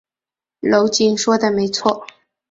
[0.61, 2.07] 娄敬说的没错。